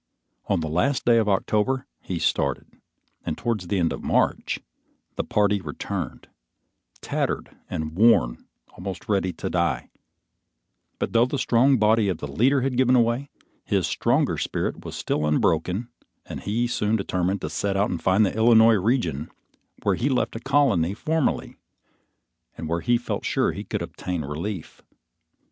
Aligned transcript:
On 0.47 0.61
the 0.61 0.67
last 0.67 1.05
day 1.05 1.19
of 1.19 1.29
October, 1.29 1.85
he 2.01 2.17
started, 2.17 2.65
and 3.23 3.37
towards 3.37 3.67
the 3.67 3.77
end 3.77 3.93
of 3.93 4.01
March, 4.03 4.59
the 5.15 5.23
party 5.23 5.61
returned, 5.61 6.27
tattered 7.01 7.55
and 7.69 7.95
worn, 7.95 8.47
almost 8.69 9.07
ready 9.07 9.31
to 9.33 9.47
die; 9.47 9.91
but 10.97 11.13
though 11.13 11.27
the 11.27 11.37
strong 11.37 11.77
body 11.77 12.09
of 12.09 12.17
the 12.17 12.25
leader 12.27 12.61
had 12.61 12.77
given 12.77 12.95
away, 12.95 13.29
his 13.63 13.85
stronger 13.85 14.39
spirit 14.39 14.83
was 14.83 14.95
still 14.95 15.23
unbroken, 15.23 15.89
and 16.25 16.39
he 16.39 16.65
soon 16.65 16.95
determined 16.95 17.41
to 17.41 17.49
set 17.51 17.77
out 17.77 17.89
to 17.91 17.97
find 17.99 18.25
the 18.25 18.33
Illinois 18.35 18.73
region 18.73 19.29
where 19.83 19.93
he 19.93 20.09
left 20.09 20.35
a 20.35 20.39
colony 20.39 20.95
formerly, 20.95 21.57
and 22.57 22.67
where 22.67 22.81
he 22.81 22.97
felt 22.97 23.23
sure 23.23 23.51
he 23.51 23.63
could 23.63 23.83
obtain 23.83 24.25
relief. 24.25 24.81